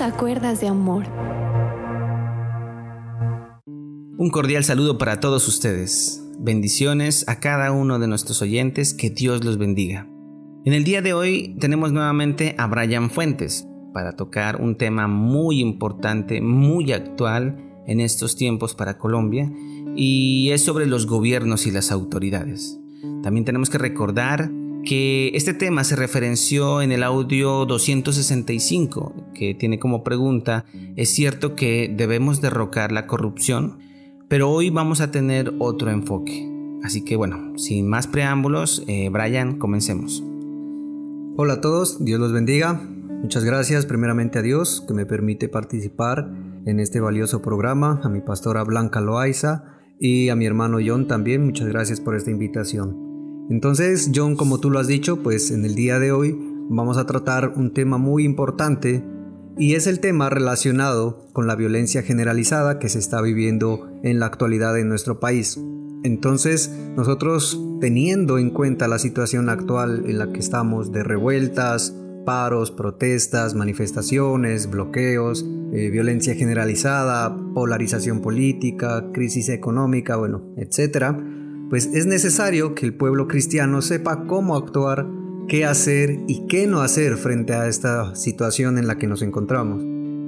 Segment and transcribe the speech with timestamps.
[0.00, 1.04] Acuerdas de amor.
[4.16, 6.24] Un cordial saludo para todos ustedes.
[6.38, 10.08] Bendiciones a cada uno de nuestros oyentes, que Dios los bendiga.
[10.64, 15.60] En el día de hoy tenemos nuevamente a Brian Fuentes para tocar un tema muy
[15.60, 19.52] importante, muy actual en estos tiempos para Colombia
[19.94, 22.78] y es sobre los gobiernos y las autoridades.
[23.22, 24.50] También tenemos que recordar
[24.84, 30.64] que este tema se referenció en el audio 265, que tiene como pregunta,
[30.96, 33.78] ¿es cierto que debemos derrocar la corrupción?
[34.28, 36.48] Pero hoy vamos a tener otro enfoque.
[36.82, 40.22] Así que bueno, sin más preámbulos, eh, Brian, comencemos.
[41.36, 42.74] Hola a todos, Dios los bendiga.
[43.22, 46.28] Muchas gracias primeramente a Dios que me permite participar
[46.66, 49.64] en este valioso programa, a mi pastora Blanca Loaiza
[50.00, 51.44] y a mi hermano John también.
[51.44, 53.11] Muchas gracias por esta invitación.
[53.52, 56.34] Entonces, John, como tú lo has dicho, pues en el día de hoy
[56.70, 59.04] vamos a tratar un tema muy importante
[59.58, 64.24] y es el tema relacionado con la violencia generalizada que se está viviendo en la
[64.24, 65.60] actualidad en nuestro país.
[66.02, 72.70] Entonces, nosotros teniendo en cuenta la situación actual en la que estamos de revueltas, paros,
[72.70, 81.18] protestas, manifestaciones, bloqueos, eh, violencia generalizada, polarización política, crisis económica, bueno, etcétera,
[81.72, 85.06] pues es necesario que el pueblo cristiano sepa cómo actuar,
[85.48, 89.82] qué hacer y qué no hacer frente a esta situación en la que nos encontramos.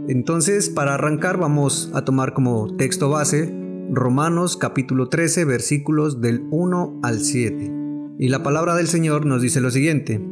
[0.08, 3.54] Entonces, para arrancar vamos a tomar como texto base
[3.92, 7.72] Romanos capítulo 13 versículos del 1 al 7.
[8.18, 10.26] Y la palabra del Señor nos dice lo siguiente,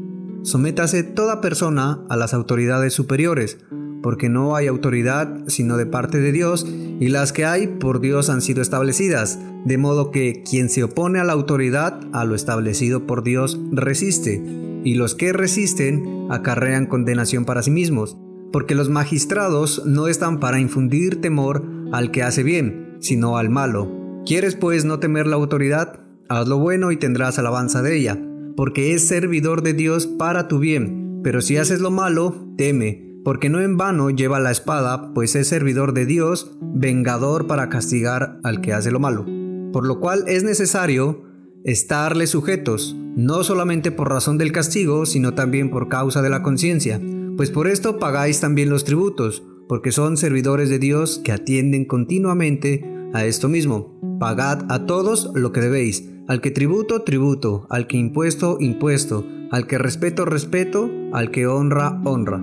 [0.45, 3.59] Sométase toda persona a las autoridades superiores,
[4.03, 6.67] porque no hay autoridad sino de parte de Dios,
[7.03, 11.19] y las que hay por Dios han sido establecidas, de modo que quien se opone
[11.19, 14.41] a la autoridad, a lo establecido por Dios, resiste,
[14.84, 18.17] y los que resisten acarrean condenación para sí mismos,
[18.52, 23.91] porque los magistrados no están para infundir temor al que hace bien, sino al malo.
[24.24, 25.98] ¿Quieres pues no temer la autoridad?
[26.29, 28.17] Haz lo bueno y tendrás alabanza de ella,
[28.57, 31.20] porque es servidor de Dios para tu bien.
[31.24, 35.49] Pero si haces lo malo, teme, porque no en vano lleva la espada, pues es
[35.49, 39.25] servidor de Dios, vengador para castigar al que hace lo malo.
[39.73, 41.23] Por lo cual es necesario
[41.65, 47.01] estarle sujetos, no solamente por razón del castigo, sino también por causa de la conciencia,
[47.37, 52.85] pues por esto pagáis también los tributos, porque son servidores de Dios que atienden continuamente
[53.15, 53.99] a esto mismo.
[54.19, 59.67] Pagad a todos lo que debéis, al que tributo, tributo, al que impuesto, impuesto, al
[59.67, 62.43] que respeto, respeto, al que honra, honra.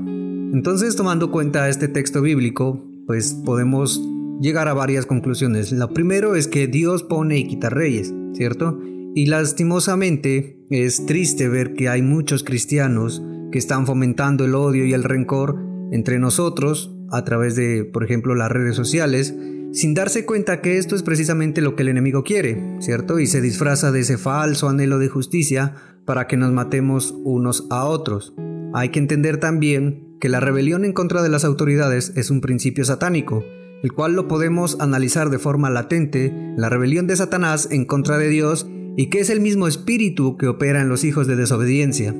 [0.53, 4.01] Entonces, tomando cuenta este texto bíblico, pues podemos
[4.41, 5.71] llegar a varias conclusiones.
[5.71, 8.79] La primero es que Dios pone y quita reyes, ¿cierto?
[9.13, 13.21] Y lastimosamente es triste ver que hay muchos cristianos
[13.51, 15.55] que están fomentando el odio y el rencor
[15.91, 19.35] entre nosotros a través de, por ejemplo, las redes sociales,
[19.71, 23.19] sin darse cuenta que esto es precisamente lo que el enemigo quiere, ¿cierto?
[23.19, 27.85] Y se disfraza de ese falso anhelo de justicia para que nos matemos unos a
[27.85, 28.33] otros.
[28.73, 32.83] Hay que entender también que la rebelión en contra de las autoridades es un principio
[32.85, 33.43] satánico,
[33.81, 38.27] el cual lo podemos analizar de forma latente, la rebelión de Satanás en contra de
[38.27, 42.13] Dios, y que es el mismo espíritu que opera en los hijos de desobediencia.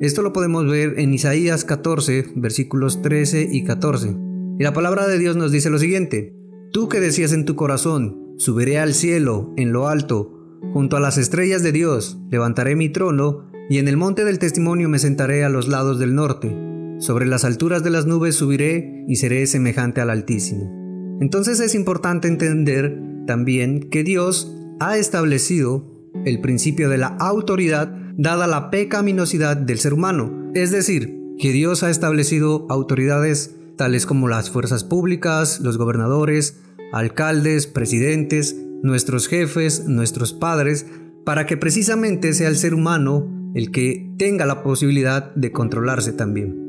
[0.00, 4.16] Esto lo podemos ver en Isaías 14, versículos 13 y 14.
[4.58, 6.36] Y la palabra de Dios nos dice lo siguiente,
[6.72, 11.18] Tú que decías en tu corazón, subiré al cielo, en lo alto, junto a las
[11.18, 15.48] estrellas de Dios, levantaré mi trono, y en el monte del testimonio me sentaré a
[15.48, 16.71] los lados del norte.
[17.02, 21.18] Sobre las alturas de las nubes subiré y seré semejante al Altísimo.
[21.20, 22.96] Entonces es importante entender
[23.26, 25.84] también que Dios ha establecido
[26.24, 30.52] el principio de la autoridad dada la pecaminosidad del ser humano.
[30.54, 36.60] Es decir, que Dios ha establecido autoridades tales como las fuerzas públicas, los gobernadores,
[36.92, 40.86] alcaldes, presidentes, nuestros jefes, nuestros padres,
[41.24, 46.61] para que precisamente sea el ser humano el que tenga la posibilidad de controlarse también.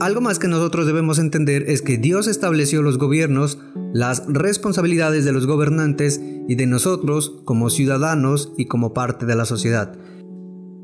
[0.00, 3.58] Algo más que nosotros debemos entender es que Dios estableció los gobiernos,
[3.92, 9.44] las responsabilidades de los gobernantes y de nosotros como ciudadanos y como parte de la
[9.44, 9.98] sociedad.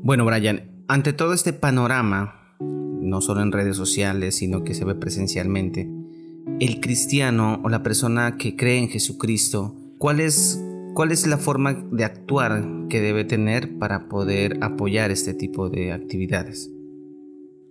[0.03, 4.95] Bueno, Brian, ante todo este panorama, no solo en redes sociales, sino que se ve
[4.95, 5.89] presencialmente,
[6.59, 10.61] el cristiano o la persona que cree en Jesucristo, ¿cuál es,
[10.93, 15.93] cuál es la forma de actuar que debe tener para poder apoyar este tipo de
[15.93, 16.74] actividades?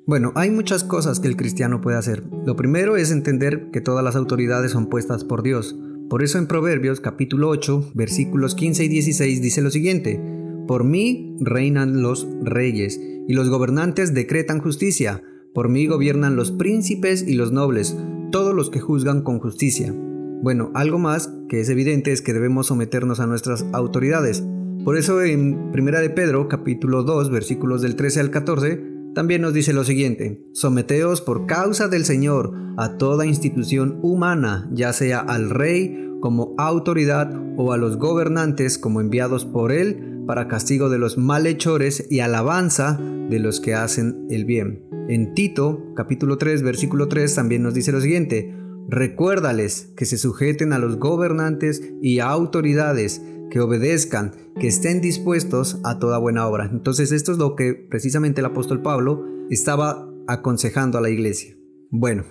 [0.06, 2.24] Bueno, hay muchas cosas que el cristiano puede hacer.
[2.44, 5.74] Lo primero es entender que todas las autoridades son puestas por Dios.
[6.10, 10.20] Por eso en Proverbios capítulo 8, versículos 15 y 16 dice lo siguiente,
[10.68, 15.22] Por mí reinan los reyes, y los gobernantes decretan justicia,
[15.54, 17.96] Por mí gobiernan los príncipes y los nobles,
[18.30, 19.94] todos los que juzgan con justicia.
[20.42, 24.44] Bueno, algo más que es evidente es que debemos someternos a nuestras autoridades.
[24.84, 29.54] Por eso en 1 de Pedro, capítulo 2, versículos del 13 al 14, también nos
[29.54, 35.50] dice lo siguiente, someteos por causa del Señor a toda institución humana, ya sea al
[35.50, 41.18] rey como autoridad o a los gobernantes como enviados por él para castigo de los
[41.18, 44.84] malhechores y alabanza de los que hacen el bien.
[45.08, 48.56] En Tito, capítulo 3, versículo 3, también nos dice lo siguiente,
[48.88, 55.98] recuérdales que se sujeten a los gobernantes y autoridades, que obedezcan, que estén dispuestos a
[55.98, 56.68] toda buena obra.
[56.70, 61.56] Entonces esto es lo que precisamente el apóstol Pablo estaba aconsejando a la iglesia.
[61.90, 62.24] Bueno,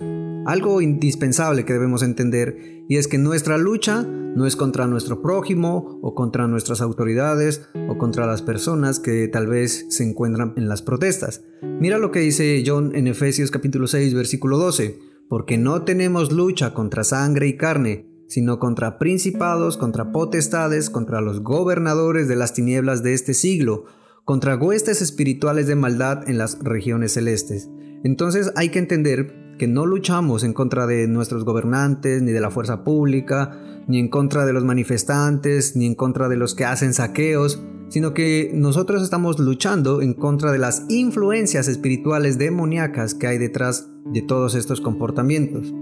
[0.46, 6.00] algo indispensable que debemos entender y es que nuestra lucha no es contra nuestro prójimo
[6.02, 10.82] o contra nuestras autoridades o contra las personas que tal vez se encuentran en las
[10.82, 11.44] protestas.
[11.62, 16.74] Mira lo que dice John en Efesios capítulo 6 versículo 12, porque no tenemos lucha
[16.74, 23.02] contra sangre y carne, sino contra principados, contra potestades, contra los gobernadores de las tinieblas
[23.02, 23.84] de este siglo,
[24.24, 27.68] contra huestes espirituales de maldad en las regiones celestes.
[28.02, 32.50] Entonces hay que entender que no luchamos en contra de nuestros gobernantes, ni de la
[32.50, 36.94] fuerza pública, ni en contra de los manifestantes, ni en contra de los que hacen
[36.94, 43.38] saqueos, sino que nosotros estamos luchando en contra de las influencias espirituales demoníacas que hay
[43.38, 45.72] detrás de todos estos comportamientos.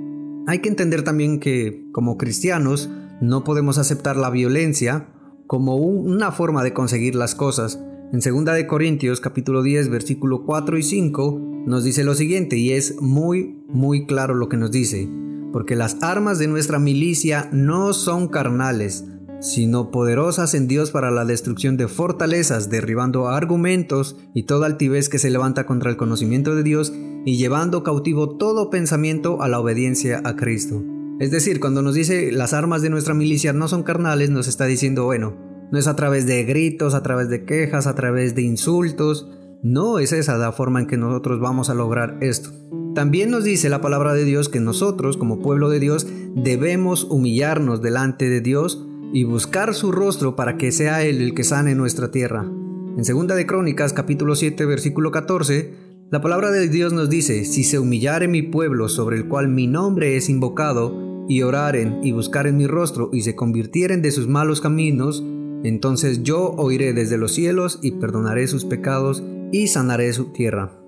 [0.47, 2.91] Hay que entender también que como cristianos
[3.21, 5.09] no podemos aceptar la violencia
[5.47, 7.79] como una forma de conseguir las cosas.
[8.13, 12.73] En 2 de Corintios capítulo 10 versículo 4 y 5 nos dice lo siguiente y
[12.73, 15.09] es muy, muy claro lo que nos dice,
[15.53, 19.05] porque las armas de nuestra milicia no son carnales,
[19.43, 25.19] sino poderosas en Dios para la destrucción de fortalezas, derribando argumentos y toda altivez que
[25.19, 26.93] se levanta contra el conocimiento de Dios
[27.27, 30.85] y llevando cautivo todo pensamiento a la obediencia a Cristo.
[31.19, 34.65] Es decir, cuando nos dice las armas de nuestra milicia no son carnales, nos está
[34.67, 35.37] diciendo, bueno,
[35.73, 39.29] no es a través de gritos, a través de quejas, a través de insultos,
[39.61, 42.51] no es esa la forma en que nosotros vamos a lograr esto.
[42.95, 46.07] También nos dice la palabra de Dios que nosotros, como pueblo de Dios,
[46.37, 51.45] debemos humillarnos delante de Dios y buscar su rostro para que sea Él el que
[51.45, 52.43] sane nuestra tierra.
[52.45, 55.75] En 2 de Crónicas capítulo 7 versículo 14,
[56.11, 59.67] la palabra de Dios nos dice, si se humillare mi pueblo sobre el cual mi
[59.67, 64.61] nombre es invocado, y oraren y buscaren mi rostro y se convirtieren de sus malos
[64.61, 65.25] caminos,
[65.65, 69.23] entonces yo oiré desde los cielos y perdonaré sus pecados
[69.53, 70.79] y sanaré su tierra.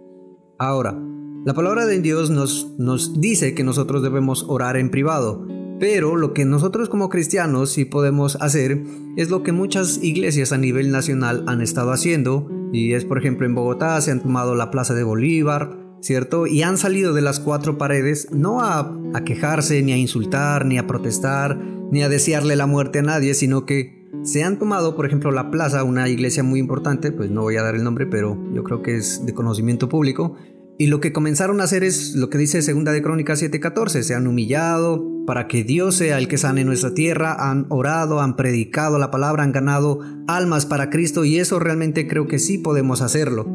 [0.59, 1.01] Ahora,
[1.45, 5.47] la palabra de Dios nos, nos dice que nosotros debemos orar en privado,
[5.81, 8.83] pero lo que nosotros como cristianos sí podemos hacer
[9.17, 13.47] es lo que muchas iglesias a nivel nacional han estado haciendo, y es por ejemplo
[13.47, 16.47] en Bogotá se han tomado la Plaza de Bolívar, ¿cierto?
[16.47, 18.95] Y han salido de las cuatro paredes no a,
[19.25, 21.59] quejarse, ni a insultar, ni a protestar,
[21.91, 25.51] ni a desearle la muerte a nadie, sino que se han tomado, por ejemplo, la
[25.51, 28.83] plaza, una iglesia muy importante, pues no voy a dar el nombre, pero yo creo
[28.83, 30.37] que es de conocimiento público.
[30.77, 34.15] Y lo que comenzaron a hacer es lo que dice Segunda de Crónicas 7:14, se
[34.15, 38.99] han humillado para que Dios sea el que sane nuestra tierra, han orado, han predicado
[38.99, 43.47] la palabra, han ganado almas para Cristo y eso realmente creo que sí podemos hacerlo.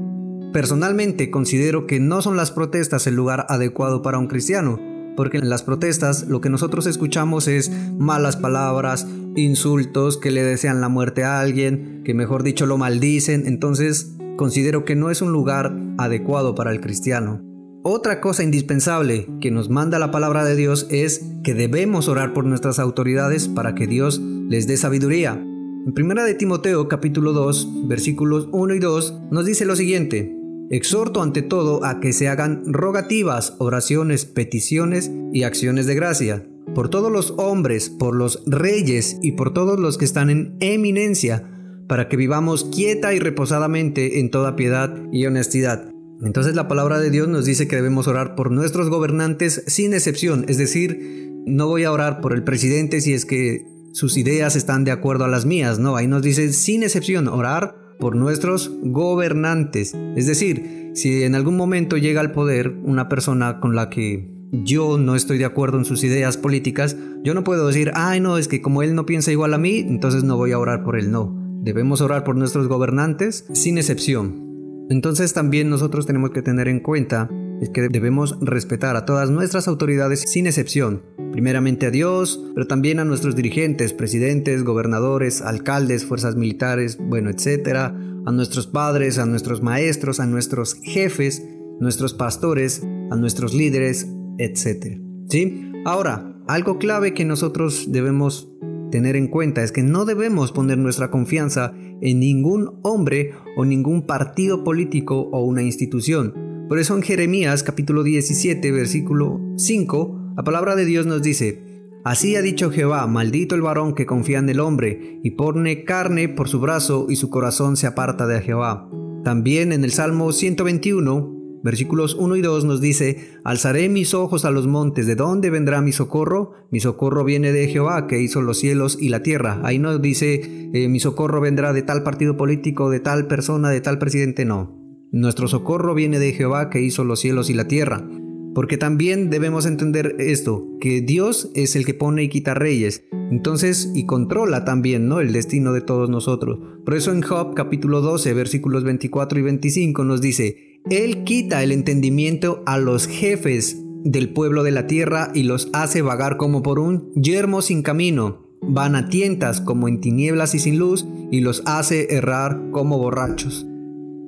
[0.53, 4.79] Personalmente considero que no son las protestas el lugar adecuado para un cristiano,
[5.15, 9.05] porque en las protestas lo que nosotros escuchamos es malas palabras,
[9.36, 14.86] insultos, que le desean la muerte a alguien, que mejor dicho lo maldicen, entonces considero
[14.86, 17.41] que no es un lugar adecuado para el cristiano.
[17.84, 22.46] Otra cosa indispensable que nos manda la palabra de Dios es que debemos orar por
[22.46, 25.34] nuestras autoridades para que Dios les dé sabiduría.
[25.34, 30.34] En 1 de Timoteo capítulo 2 versículos 1 y 2 nos dice lo siguiente,
[30.69, 36.89] Exhorto ante todo a que se hagan rogativas, oraciones, peticiones y acciones de gracia por
[36.89, 41.59] todos los hombres, por los reyes y por todos los que están en eminencia,
[41.89, 45.91] para que vivamos quieta y reposadamente en toda piedad y honestidad.
[46.22, 50.46] Entonces la palabra de Dios nos dice que debemos orar por nuestros gobernantes sin excepción,
[50.48, 54.84] es decir, no voy a orar por el presidente si es que sus ideas están
[54.84, 59.96] de acuerdo a las mías, no, ahí nos dice sin excepción orar por nuestros gobernantes,
[60.15, 65.00] es decir, si en algún momento llega al poder una persona con la que yo
[65.00, 68.48] no estoy de acuerdo en sus ideas políticas, yo no puedo decir, ay no, es
[68.48, 71.12] que como él no piensa igual a mí, entonces no voy a orar por él,
[71.12, 71.38] no.
[71.62, 74.88] Debemos orar por nuestros gobernantes sin excepción.
[74.89, 77.30] Entonces también nosotros tenemos que tener en cuenta
[77.62, 81.04] es que debemos respetar a todas nuestras autoridades sin excepción.
[81.32, 87.88] Primeramente a Dios, pero también a nuestros dirigentes, presidentes, gobernadores, alcaldes, fuerzas militares, bueno, etcétera,
[88.25, 91.44] a nuestros padres, a nuestros maestros, a nuestros jefes,
[91.80, 95.00] nuestros pastores, a nuestros líderes, etc.
[95.30, 95.72] ¿Sí?
[95.86, 98.49] Ahora, algo clave que nosotros debemos
[98.91, 104.05] tener en cuenta es que no debemos poner nuestra confianza en ningún hombre o ningún
[104.05, 106.34] partido político o una institución.
[106.67, 111.69] Por eso en Jeremías capítulo 17 versículo 5, la palabra de Dios nos dice,
[112.05, 116.29] Así ha dicho Jehová, maldito el varón que confía en el hombre y pone carne
[116.29, 118.89] por su brazo y su corazón se aparta de Jehová.
[119.24, 124.51] También en el Salmo 121, versículos 1 y 2 nos dice, Alzaré mis ojos a
[124.51, 126.54] los montes, ¿de dónde vendrá mi socorro?
[126.72, 129.62] Mi socorro viene de Jehová, que hizo los cielos y la tierra.
[129.63, 133.82] Ahí no dice, eh, mi socorro vendrá de tal partido político, de tal persona, de
[133.82, 134.78] tal presidente, no.
[135.12, 138.08] Nuestro socorro viene de Jehová, que hizo los cielos y la tierra.
[138.54, 143.92] Porque también debemos entender esto, que Dios es el que pone y quita reyes, entonces
[143.94, 145.20] y controla también, ¿no?
[145.20, 146.60] el destino de todos nosotros.
[146.84, 151.71] Por eso en Job capítulo 12 versículos 24 y 25 nos dice, él quita el
[151.71, 156.79] entendimiento a los jefes del pueblo de la tierra y los hace vagar como por
[156.79, 158.48] un yermo sin camino.
[158.62, 163.65] Van a tientas como en tinieblas y sin luz y los hace errar como borrachos.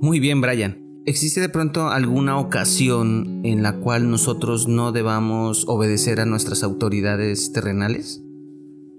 [0.02, 0.82] Muy bien, Brian.
[1.06, 7.52] ¿Existe de pronto alguna ocasión en la cual nosotros no debamos obedecer a nuestras autoridades
[7.52, 8.24] terrenales?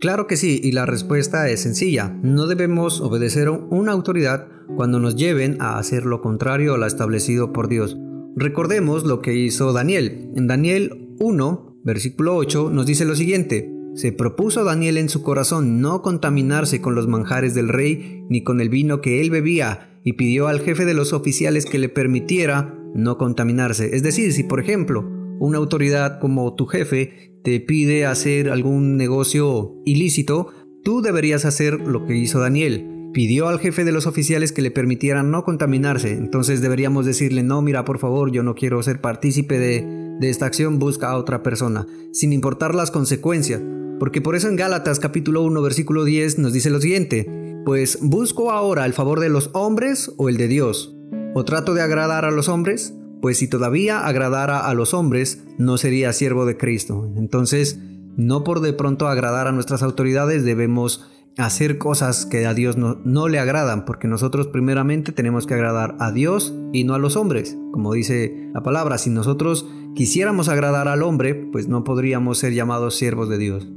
[0.02, 2.18] Claro que sí, y la respuesta es sencilla.
[2.24, 6.86] No debemos obedecer a una autoridad cuando nos lleven a hacer lo contrario a lo
[6.86, 7.96] establecido por Dios.
[8.34, 10.32] Recordemos lo que hizo Daniel.
[10.34, 13.72] En Daniel 1, versículo 8, nos dice lo siguiente.
[13.94, 18.60] Se propuso Daniel en su corazón no contaminarse con los manjares del rey ni con
[18.60, 22.76] el vino que él bebía, y pidió al jefe de los oficiales que le permitiera
[22.92, 23.94] no contaminarse.
[23.94, 29.74] Es decir, si por ejemplo una autoridad como tu jefe te pide hacer algún negocio
[29.84, 30.48] ilícito,
[30.84, 32.88] tú deberías hacer lo que hizo Daniel.
[33.12, 36.12] Pidió al jefe de los oficiales que le permitieran no contaminarse.
[36.12, 40.78] Entonces deberíamos decirle, no, mira, por favor, yo no quiero ser partícipe de, esta acción,
[40.78, 43.60] busca a otra persona, sin importar las consecuencias.
[43.98, 47.26] Porque por eso en Gálatas capítulo 1 versículo 10 nos dice lo siguiente,
[47.64, 50.96] pues busco ahora el favor de los hombres o el de Dios.
[51.34, 52.94] ¿O trato de agradar a los hombres?
[53.22, 57.08] Pues si todavía agradara a los hombres, no sería siervo de Cristo.
[57.16, 57.78] Entonces,
[58.16, 63.00] no por de pronto agradar a nuestras autoridades debemos hacer cosas que a Dios no,
[63.04, 67.14] no, le agradan, porque nosotros primeramente tenemos que agradar a Dios y no a los
[67.14, 67.56] hombres.
[67.72, 72.96] Como dice la palabra, si nosotros quisiéramos agradar al hombre, pues no podríamos ser llamados
[72.96, 73.68] siervos de Dios.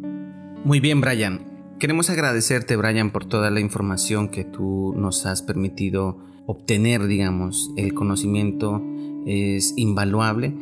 [0.64, 1.76] Muy bien, Brian.
[1.78, 7.72] Queremos agradecerte, Brian, por toda la información que tú nos has permitido obtener, digamos.
[7.78, 8.82] El conocimiento
[9.26, 10.54] es invaluable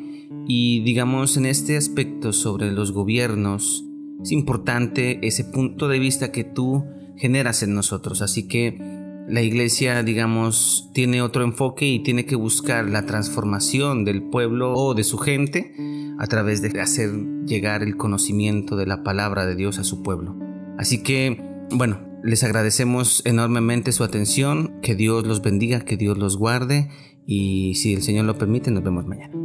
[0.48, 3.86] y, digamos, en este aspecto sobre los gobiernos,
[4.22, 6.84] es importante ese punto de vista que tú
[7.18, 8.22] generas en nosotros.
[8.22, 8.78] Así que
[9.28, 14.94] la iglesia, digamos, tiene otro enfoque y tiene que buscar la transformación del pueblo o
[14.94, 15.74] de su gente
[16.20, 17.12] a través de hacer
[17.46, 20.38] llegar el conocimiento de la palabra de Dios a su pueblo.
[20.78, 21.42] Así que,
[21.72, 26.90] bueno, les agradecemos enormemente su atención, que Dios los bendiga, que Dios los guarde
[27.26, 29.43] y si el Señor lo permite, nos vemos mañana.